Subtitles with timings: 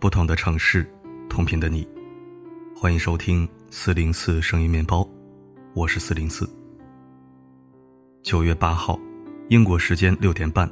[0.00, 0.90] 不同的城市，
[1.28, 1.86] 同频的你，
[2.74, 5.06] 欢迎收听四零四声音面包，
[5.74, 6.48] 我是四零四。
[8.22, 8.98] 九月八号，
[9.50, 10.66] 英国时间六点半，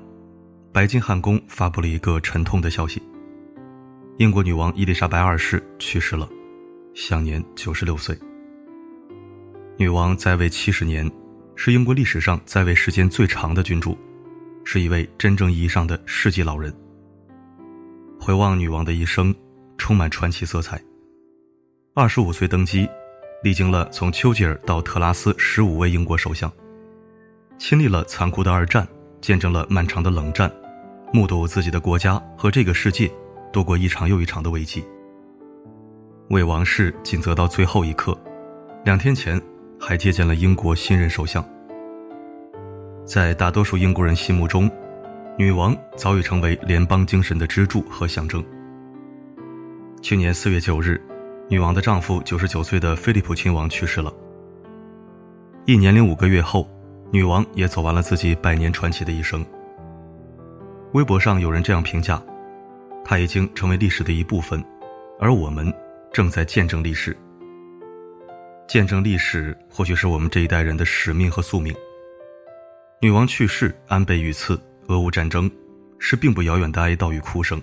[0.73, 3.03] 白金汉宫发布了一个沉痛的消息：
[4.17, 6.27] 英国女王伊丽莎白二世去世了，
[6.95, 8.19] 享年九十六岁。
[9.77, 11.07] 女王在位七十年，
[11.55, 13.95] 是英国历史上在位时间最长的君主，
[14.65, 16.75] 是一位真正意义上的世纪老人。
[18.29, 19.35] 回望女王的一生，
[19.79, 20.79] 充满传奇色彩。
[21.95, 22.87] 二十五岁登基，
[23.43, 26.53] 历经了从丘吉尔到特拉斯十五位英国首相，
[27.57, 28.87] 亲历了残酷的二战，
[29.23, 30.53] 见证了漫长的冷战，
[31.11, 33.11] 目睹自己的国家和这个世界
[33.51, 34.85] 度过一场又一场的危机。
[36.29, 38.15] 为王室尽责到最后一刻，
[38.85, 39.41] 两天前
[39.81, 41.43] 还接见了英国新任首相。
[43.07, 44.71] 在大多数英国人心目中，
[45.39, 48.45] 女王早已成为联邦精神的支柱和象征。
[50.03, 51.01] 去年四月九日，
[51.49, 54.13] 女王的丈夫九十九岁的菲利普亲王去世了。
[55.65, 56.69] 一年零五个月后，
[57.13, 59.47] 女王也走完了自己百年传奇的一生。
[60.93, 62.21] 微博上有人这样评价
[63.07, 64.61] ：“她已经成为历史的一部分，
[65.21, 65.73] 而我们
[66.13, 67.17] 正在见证历史。
[68.67, 71.73] 见证历史，或许是我们这一代人的使命和宿命。”
[73.01, 74.61] 女王去世，安倍遇刺。
[74.89, 75.51] 俄乌战争
[75.99, 77.61] 是并不遥远的哀悼与哭声。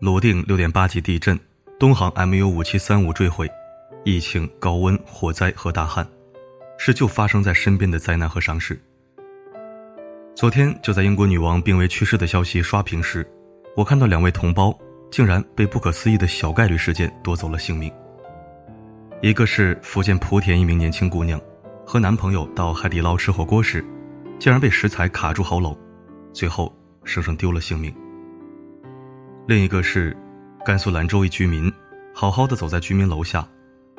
[0.00, 1.38] 泸定六点八级地震，
[1.78, 3.50] 东航 MU 五七三五坠毁，
[4.04, 6.06] 疫情、高温、火灾和大旱，
[6.78, 8.78] 是就发生在身边的灾难和伤势。
[10.34, 13.26] 昨天就在英国女王病危去世的消息刷屏时，
[13.74, 14.76] 我看到两位同胞
[15.10, 17.90] 竟然被不可思议的小概率事件夺走了性命。
[19.22, 21.40] 一个是福建莆田一名年轻姑娘，
[21.86, 23.82] 和男朋友到海底捞吃火锅时，
[24.38, 25.74] 竟然被食材卡住喉咙。
[26.34, 26.74] 最后，
[27.04, 27.94] 生生丢了性命。
[29.46, 30.16] 另一个是，
[30.66, 31.72] 甘肃兰州一居民，
[32.12, 33.46] 好好的走在居民楼下，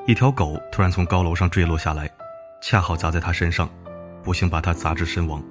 [0.05, 2.11] 一条狗突然从高楼上坠落下来，
[2.61, 3.69] 恰好砸在他身上，
[4.21, 5.41] 不幸把他砸至身亡。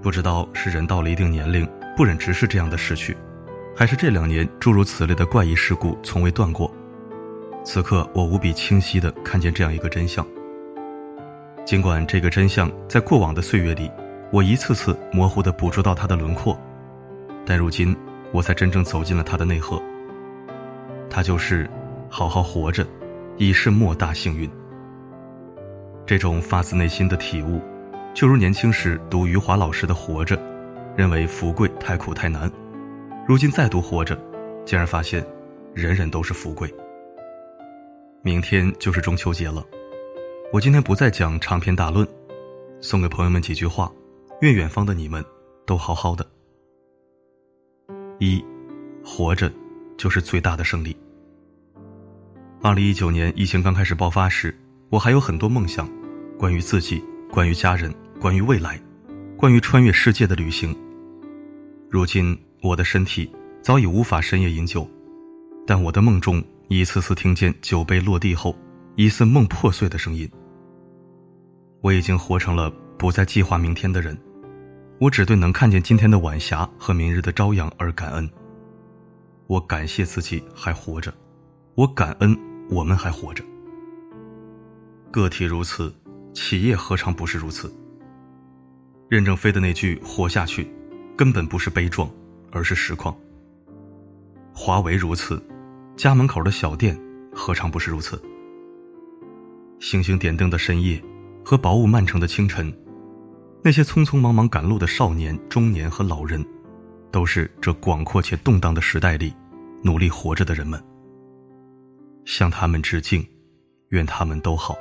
[0.00, 3.16] 不知道是人到了一定年龄不忍直视这样的逝去，
[3.76, 6.72] 还是这两年诸如此类的怪异事故从未断过。
[7.64, 10.24] 此刻，我无比清晰的看见这样一个真相。
[11.66, 13.90] 尽管这个真相在过往的岁月里。
[14.32, 16.56] 我一次次模糊地捕捉到他的轮廓，
[17.44, 17.96] 但如今
[18.32, 19.82] 我才真正走进了他的内核。
[21.08, 21.68] 他就是
[22.08, 22.86] 好好活着，
[23.36, 24.48] 已是莫大幸运。
[26.06, 27.60] 这种发自内心的体悟，
[28.14, 30.36] 就如年轻时读余华老师的《活着》，
[30.96, 32.48] 认为富贵太苦太难，
[33.26, 34.16] 如今再读《活着》，
[34.64, 35.26] 竟然发现
[35.74, 36.72] 人人都是富贵。
[38.22, 39.64] 明天就是中秋节了，
[40.52, 42.06] 我今天不再讲长篇大论，
[42.80, 43.90] 送给朋友们几句话。
[44.40, 45.22] 愿远方的你们
[45.66, 46.26] 都好好的。
[48.18, 48.42] 一，
[49.04, 49.52] 活着
[49.98, 50.96] 就是最大的胜利。
[52.62, 54.54] 二零一九年疫情刚开始爆发时，
[54.88, 55.86] 我还有很多梦想，
[56.38, 58.80] 关于自己，关于家人，关于未来，
[59.36, 60.74] 关于穿越世界的旅行。
[61.90, 63.30] 如今我的身体
[63.60, 64.88] 早已无法深夜饮酒，
[65.66, 68.56] 但我的梦中一次次听见酒杯落地后
[68.96, 70.26] 疑似梦破碎的声音。
[71.82, 74.16] 我已经活成了不再计划明天的人。
[75.00, 78.30] 我只对能看见今天的晚霞和明日的朝阳而感恩。
[79.46, 81.10] 我感谢自己还活着，
[81.74, 82.38] 我感恩
[82.68, 83.42] 我们还活着。
[85.10, 85.90] 个体如此，
[86.34, 87.72] 企业何尝不是如此？
[89.08, 90.70] 任正非的那句“活下去”，
[91.16, 92.08] 根本不是悲壮，
[92.52, 93.16] 而是实况。
[94.52, 95.42] 华为如此，
[95.96, 96.94] 家门口的小店
[97.34, 98.22] 何尝不是如此？
[99.78, 101.02] 星星点灯的深夜，
[101.42, 102.70] 和薄雾漫城的清晨。
[103.62, 106.42] 那些匆匆忙忙赶路的少年、中年和老人，
[107.10, 109.34] 都是这广阔且动荡的时代里
[109.82, 110.82] 努力活着的人们。
[112.24, 113.26] 向他们致敬，
[113.90, 114.78] 愿他们都好。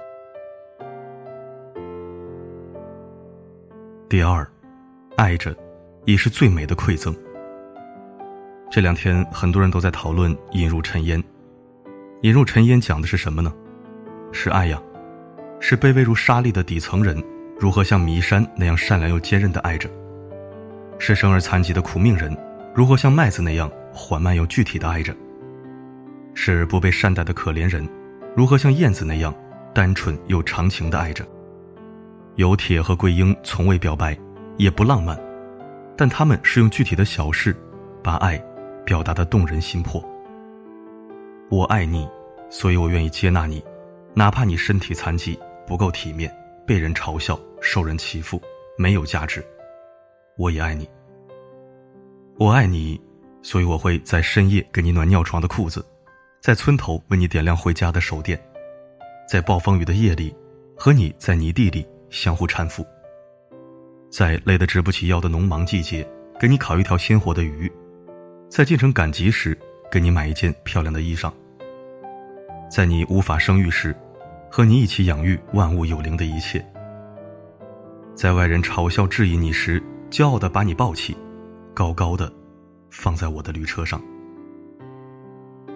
[4.07, 4.49] 第二，
[5.17, 5.53] 爱着，
[6.05, 7.13] 已是最美的馈赠。
[8.71, 11.21] 这两天，很多人都在讨论《引入尘烟》。
[12.21, 13.53] 《引入尘烟》讲的是什么呢？
[14.31, 14.81] 是爱呀，
[15.59, 17.21] 是卑微如沙粒的底层人。
[17.59, 19.89] 如何像弥山那样善良又坚韧地爱着？
[20.97, 22.35] 是生而残疾的苦命人，
[22.73, 25.13] 如何像麦子那样缓慢又具体地爱着？
[26.33, 27.85] 是不被善待的可怜人，
[28.33, 29.35] 如何像燕子那样
[29.73, 31.25] 单纯又长情地爱着？
[32.35, 34.17] 有铁和桂英从未表白，
[34.56, 35.19] 也不浪漫，
[35.97, 37.53] 但他们是用具体的小事，
[38.01, 38.41] 把爱
[38.85, 40.01] 表达得动人心魄。
[41.50, 42.07] 我爱你，
[42.50, 43.61] 所以我愿意接纳你，
[44.13, 46.33] 哪怕你身体残疾，不够体面，
[46.65, 47.38] 被人嘲笑。
[47.61, 48.41] 受人欺负，
[48.77, 49.45] 没有价值。
[50.38, 50.89] 我也爱你。
[52.38, 53.00] 我爱你，
[53.41, 55.85] 所以我会在深夜给你暖尿床的裤子，
[56.41, 58.39] 在村头为你点亮回家的手电，
[59.27, 60.33] 在暴风雨的夜里，
[60.77, 62.85] 和你在泥地里相互搀扶，
[64.09, 66.07] 在累得直不起腰的农忙季节，
[66.39, 67.69] 给你烤一条鲜活的鱼，
[68.50, 69.57] 在进城赶集时，
[69.91, 71.29] 给你买一件漂亮的衣裳，
[72.71, 73.94] 在你无法生育时，
[74.50, 76.65] 和你一起养育万物有灵的一切，
[78.19, 79.81] 在外人嘲笑质疑你时，
[80.12, 81.16] 骄傲的把你抱起，
[81.74, 82.30] 高高的。
[82.89, 84.01] 放在我的驴车上。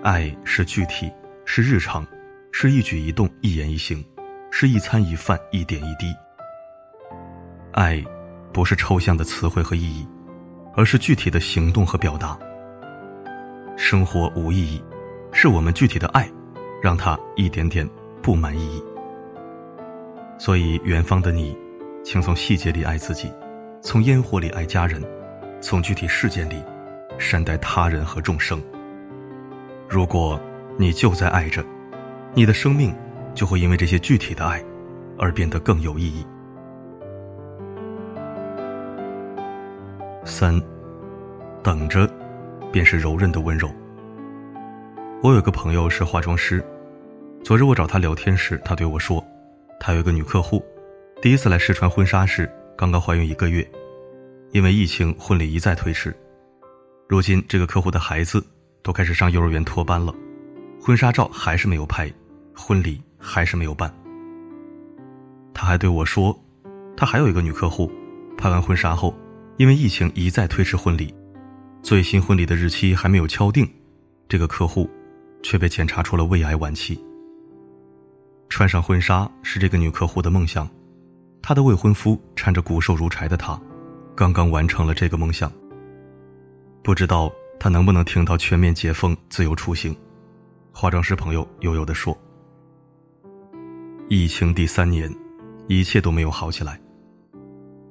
[0.04, 1.10] 爱是具体，
[1.46, 2.06] 是日常，
[2.52, 4.04] 是一举一动、一言一行，
[4.52, 6.14] 是一餐一饭、一点一滴。
[7.72, 8.04] 爱，
[8.52, 10.06] 不是抽象的词汇和意义，
[10.76, 12.38] 而是具体的行动和表达。
[13.78, 14.84] 生活无意义，
[15.32, 16.30] 是我们具体的爱，
[16.82, 17.90] 让它一点点
[18.22, 18.84] 布满意义。
[20.38, 21.58] 所以，远方的你，
[22.04, 23.32] 请从细节里爱自己，
[23.82, 25.02] 从烟火里爱家人，
[25.62, 26.64] 从具体事件里。
[27.20, 28.62] 善待他人和众生。
[29.88, 30.38] 如果
[30.78, 31.64] 你就在爱着，
[32.34, 32.94] 你的生命
[33.36, 34.62] 就会因为这些具体的爱
[35.18, 36.26] 而变得更有意义。
[40.26, 40.60] 三，
[41.62, 42.10] 等着，
[42.72, 43.70] 便是柔韧的温柔。
[45.22, 46.66] 我有个朋友是化妆师，
[47.44, 49.24] 昨日我找他聊天时，他对我说，
[49.80, 50.66] 他有一个女客户，
[51.24, 53.66] 第一次来试穿婚纱时刚刚怀孕一个月，
[54.52, 56.14] 因为疫情，婚礼一再推迟。
[57.08, 58.46] 如今，这个客户的孩子
[58.82, 60.14] 都开始上幼儿园托班了，
[60.82, 62.12] 婚纱照还是没有拍，
[62.54, 63.90] 婚礼还是没有办。
[65.54, 66.38] 他还对我说，
[66.98, 67.90] 他还有一个女客户，
[68.38, 69.18] 拍完婚纱后，
[69.56, 71.16] 因为疫情一再推迟婚礼，
[71.82, 73.66] 最新婚礼的日期还没有敲定，
[74.28, 74.90] 这个客户
[75.42, 77.02] 却被检查出了胃癌晚期。
[78.50, 80.70] 穿上婚纱是这个女客户的梦想，
[81.44, 83.60] 她的未婚夫搀着骨瘦如柴的她，
[84.16, 85.52] 刚刚完成了这个梦想。
[86.82, 89.96] 不知道他能不能听到全面解封、自由出行。
[90.72, 92.18] 化妆师朋友悠悠地说
[94.10, 95.14] ：“疫情第三年，
[95.68, 96.80] 一切都没有好起来。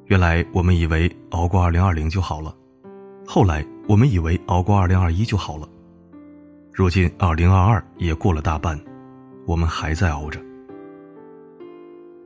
[0.06, 2.54] 原来我们以为熬过二零二零就好了，
[3.26, 5.68] 后来我们以为熬过二零二一就好了，
[6.72, 8.78] 如今二零二二也过了大半，
[9.46, 10.40] 我们还在熬着。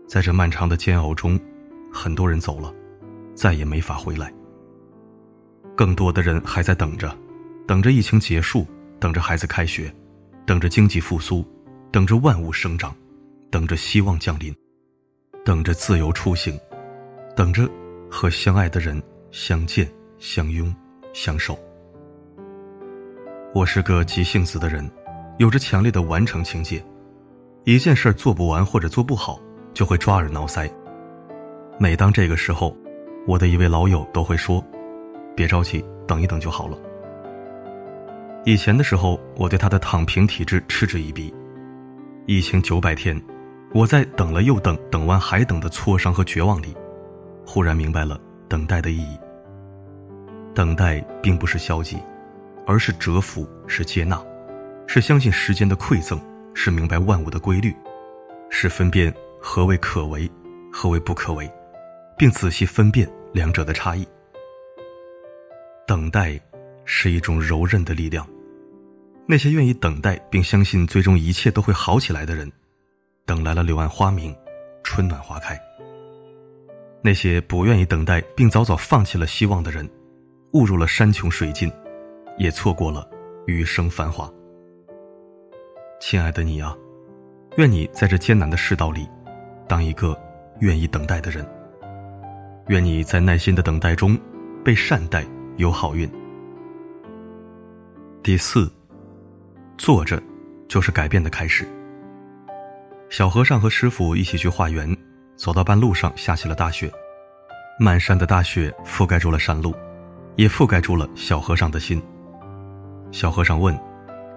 [0.06, 1.38] 在这漫长的煎熬中，
[1.92, 2.72] 很多人走了，
[3.34, 4.32] 再也没法回来。”
[5.76, 7.14] 更多的人还在等着，
[7.66, 8.66] 等着疫情结束，
[8.98, 9.92] 等着孩子开学，
[10.46, 11.44] 等着经济复苏，
[11.90, 12.94] 等着万物生长，
[13.50, 14.54] 等着希望降临，
[15.44, 16.58] 等着自由出行，
[17.34, 17.68] 等着
[18.10, 19.86] 和相爱的人相见、
[20.18, 20.74] 相拥、
[21.12, 21.58] 相守。
[23.52, 24.90] 我是个急性子的人，
[25.38, 26.82] 有着强烈的完成情节，
[27.64, 29.38] 一件事做不完或者做不好，
[29.76, 30.68] 就会抓耳挠腮。
[31.78, 32.74] 每当这个时候，
[33.26, 34.64] 我的一位老友都会说。
[35.36, 36.78] 别着急，等一等就好了。
[38.46, 41.32] 以前的时候，我对他的躺平体质嗤之以鼻。
[42.24, 43.20] 疫情九百天，
[43.74, 46.74] 我在等了又等，等完还等的挫伤和绝望里，
[47.44, 48.18] 忽然明白了
[48.48, 49.18] 等待的意义。
[50.54, 51.98] 等待并不是消极，
[52.66, 54.18] 而是蛰伏，是接纳，
[54.86, 56.18] 是相信时间的馈赠，
[56.54, 57.76] 是明白万物的规律，
[58.48, 59.12] 是分辨
[59.48, 60.28] 何为可为，
[60.72, 61.48] 何为不可为，
[62.18, 64.04] 并仔细分辨两者的差异。
[65.86, 66.38] 等待
[66.84, 68.26] 是一种柔韧的力量。
[69.24, 72.50] 那些愿意等待并相信最终一切都会好起来的人，
[73.24, 74.36] 等来了柳暗花明，
[74.82, 75.56] 春暖花开。
[77.00, 79.88] 那些不愿意等待并早早放弃了希望的人，
[80.54, 81.72] 误入了山穷水尽，
[82.36, 83.08] 也错过了
[83.46, 84.28] 余生繁华。
[86.00, 86.76] 亲爱的你啊，
[87.58, 89.08] 愿你在这艰难的世道里，
[89.68, 90.18] 当一个
[90.60, 91.46] 愿意等待的人。
[92.68, 94.18] 愿你在耐心的等待中，
[94.64, 95.24] 被善待。
[95.56, 96.06] 有好运。
[98.22, 98.70] 第四，
[99.78, 100.22] 坐着
[100.68, 101.66] 就是改变的开始。
[103.08, 104.94] 小和尚和师傅一起去化缘，
[105.34, 106.92] 走到半路上下起了大雪，
[107.80, 109.74] 满山的大雪覆盖住了山路，
[110.34, 112.02] 也覆盖住了小和尚的心。
[113.10, 113.74] 小和尚问：“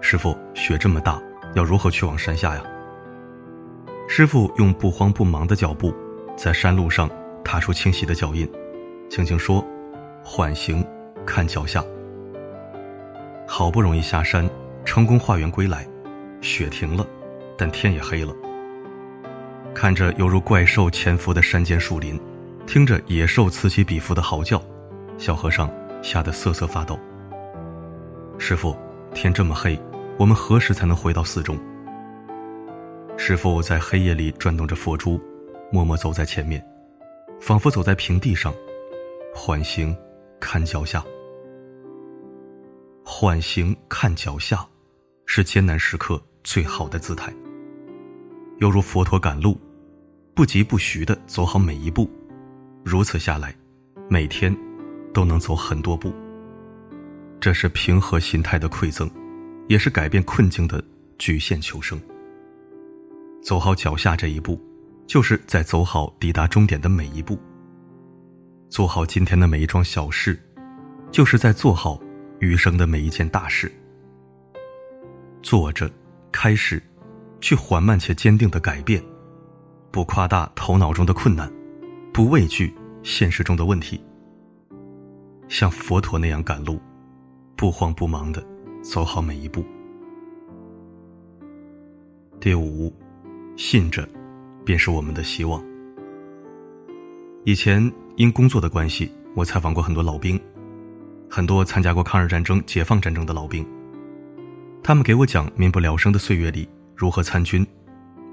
[0.00, 1.20] 师傅，雪这么大，
[1.54, 2.62] 要如何去往山下呀？”
[4.12, 5.94] 师傅用不慌不忙的脚步，
[6.36, 7.08] 在山路上
[7.44, 8.50] 踏出清晰的脚印，
[9.08, 9.64] 轻轻说
[10.20, 10.84] ：“缓行。”
[11.24, 11.84] 看脚下，
[13.46, 14.50] 好不容易下山，
[14.84, 15.86] 成功化缘归来，
[16.40, 17.06] 雪停了，
[17.56, 18.34] 但天也黑了。
[19.72, 22.20] 看着犹如怪兽潜伏的山间树林，
[22.66, 24.60] 听着野兽此起彼伏的嚎叫，
[25.18, 25.70] 小和尚
[26.02, 26.98] 吓得瑟瑟发抖。
[28.38, 28.76] 师傅，
[29.14, 29.80] 天这么黑，
[30.18, 31.56] 我们何时才能回到寺中？
[33.22, 35.20] 师傅在黑夜里转动着佛珠，
[35.70, 36.66] 默默走在前面，
[37.38, 38.52] 仿佛走在平地上，
[39.34, 39.94] 缓行。
[40.40, 41.04] 看脚下，
[43.04, 44.66] 缓行看脚下，
[45.26, 47.30] 是艰难时刻最好的姿态。
[48.58, 49.60] 犹如佛陀赶路，
[50.34, 52.10] 不疾不徐地走好每一步，
[52.82, 53.54] 如此下来，
[54.08, 54.56] 每天
[55.12, 56.10] 都能走很多步。
[57.38, 59.10] 这是平和心态的馈赠，
[59.68, 60.82] 也是改变困境的
[61.18, 62.00] 局限求生。
[63.42, 64.60] 走好脚下这一步，
[65.06, 67.38] 就是在走好抵达终点的每一步。
[68.68, 70.38] 做好今天的每一桩小事，
[71.10, 72.00] 就是在做好
[72.38, 73.72] 余生的每一件大事。
[75.42, 75.90] 做着，
[76.30, 76.80] 开始，
[77.40, 79.02] 去缓慢且坚定的改变，
[79.90, 81.50] 不夸大头脑中的困难，
[82.12, 84.00] 不畏惧现实中的问题。
[85.48, 86.78] 像佛陀那样赶路，
[87.56, 88.46] 不慌不忙的
[88.82, 89.64] 走好每一步。
[92.38, 92.94] 第五，
[93.56, 94.08] 信着，
[94.64, 95.62] 便是我们的希望。
[97.44, 97.90] 以前。
[98.16, 100.38] 因工作的关系，我采访过很多老兵，
[101.26, 103.66] 很多参加过抗日战争、解放战争的老兵。
[104.82, 107.66] 他们给我讲民不聊生的岁月里如何参军，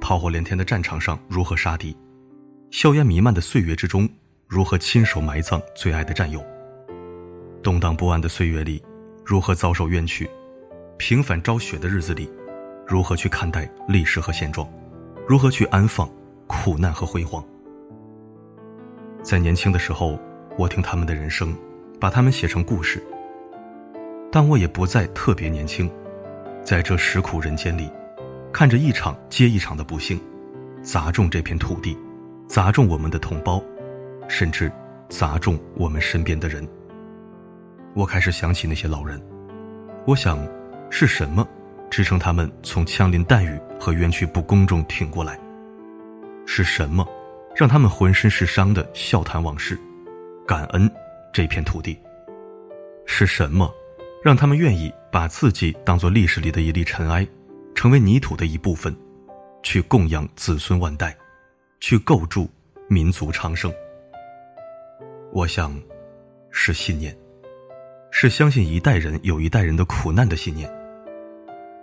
[0.02, 1.96] 炮火连天的战场上如何杀敌，
[2.70, 4.10] 硝烟弥漫的岁月之中
[4.46, 6.44] 如何亲手埋葬最爱的战友，
[7.64, 8.84] 动荡不安的岁月里
[9.24, 10.30] 如何遭受冤屈，
[10.98, 12.30] 平反昭雪的日子里
[12.86, 14.68] 如何去看待历史和现状，
[15.28, 16.10] 如何去安放
[16.48, 17.44] 苦难和辉煌。
[19.22, 20.18] 在年轻的时候，
[20.58, 21.54] 我听他们的人生，
[22.00, 23.04] 把他们写成故事。
[24.32, 25.92] 但我也不再特别年轻，
[26.64, 27.92] 在这时苦人间里，
[28.54, 30.18] 看着一场接一场的不幸，
[30.82, 31.98] 砸中这片土地，
[32.48, 33.62] 砸中我们的同胞，
[34.30, 34.72] 甚至
[35.10, 36.66] 砸中我们身边的人。
[37.94, 39.22] 我开始想起那些老人，
[40.06, 40.40] 我想，
[40.90, 41.46] 是什么
[41.90, 45.40] 支撑他们从枪林弹雨和冤屈不公中挺过来？
[46.46, 47.08] 是什么？
[47.56, 49.80] 让他们浑身是伤的笑谈往事，
[50.48, 50.90] 感恩
[51.34, 51.98] 这片土地。
[53.06, 53.74] 是什么，
[54.24, 57.28] 让他们愿意把自己当做历史里的一粒尘埃，
[57.74, 58.96] 成为泥土的一部分，
[59.64, 61.18] 去供养子孙万代，
[61.80, 62.50] 去构筑
[62.88, 63.74] 民族昌盛？
[65.32, 65.76] 我想，
[66.52, 67.18] 是信念，
[68.12, 70.70] 是相信一代人有一代人的苦难的信念，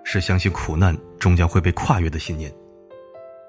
[0.04, 2.52] 是相信苦难终将会被跨越的信念，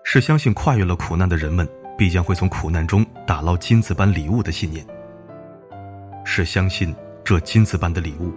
[0.03, 1.67] 是相信跨越了苦难的人们。
[1.97, 4.85] 必将会从苦难中打捞金子般礼物的信念，
[6.25, 6.93] 是相信
[7.23, 8.33] 这金子般的礼物，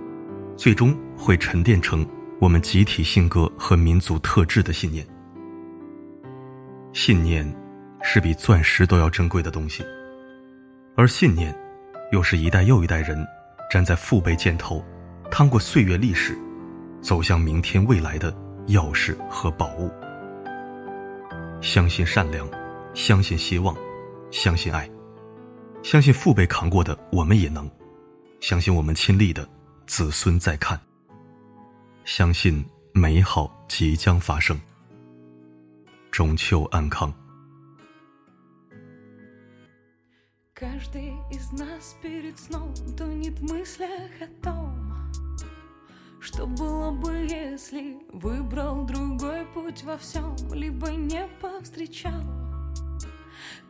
[0.56, 2.06] 最终会沉淀成
[2.40, 5.04] 我们集体性格和民族特质的信念。
[6.92, 7.52] 信念
[8.00, 9.84] 是比钻石都要珍贵的东西，
[10.94, 11.52] 而信念，
[12.12, 13.26] 又是一代又一代人
[13.68, 14.84] 站在父辈肩头，
[15.32, 16.38] 趟过岁月历史，
[17.00, 18.32] 走向明天未来的
[18.68, 19.90] 钥匙和宝物。
[21.60, 22.48] 相信善良。
[22.94, 23.76] 相信希望，
[24.32, 24.90] 相信爱，
[25.84, 27.70] 相信父辈扛过的我们也能，
[28.40, 29.48] 相信我们亲历的
[29.86, 30.80] 子孙在看，
[32.04, 34.58] 相信美好即将发生。
[36.10, 37.14] 中秋安康。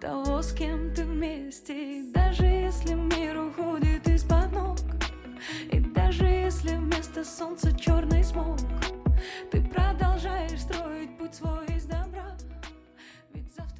[0.03, 2.03] того, с кем ты вместе.
[2.13, 4.77] даже если мир уходит из-под ног,
[5.71, 8.59] и даже если вместо солнца черный смог,
[9.49, 12.35] ты продолжаешь строить путь свой из добра.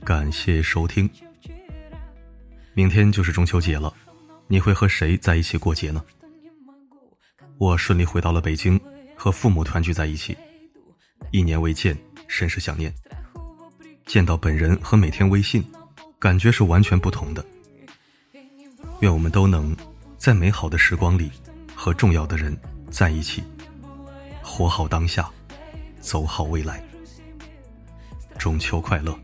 [0.05, 1.10] 感谢收听。
[2.74, 3.93] 明天就是中秋节了，
[4.48, 6.03] 你会和谁在一起过节呢？
[7.58, 8.80] 我顺利回到了北京，
[9.16, 10.36] 和父母团聚在一起，
[11.30, 11.96] 一年未见，
[12.26, 12.94] 甚是想念。
[14.06, 15.64] 见到本人和每天微信。
[16.20, 17.44] 感觉是完全不同的。
[19.00, 19.76] 愿我们都能
[20.16, 21.30] 在美好的时光里
[21.76, 22.56] 和重要的人
[22.90, 23.40] 在一起，
[24.42, 25.30] 活好当下，
[26.00, 26.82] 走好未来。
[28.36, 29.16] 中秋快乐！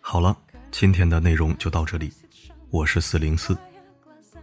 [0.00, 0.34] 好了，
[0.70, 2.10] 今天的内容就到这里。
[2.70, 3.54] 我是四零四，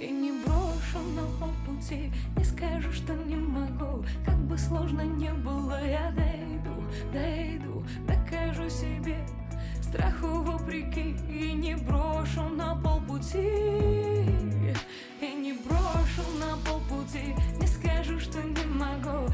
[0.00, 4.04] и не брошу на полпути Не скажу, что не могу.
[4.24, 9.16] Как бы сложно не было, я дойду, дойду Докажу себе.
[9.82, 13.38] Страху вопреки И не брошу на полпути.
[15.20, 19.30] И не брошу на полпути Не скажу, что не могу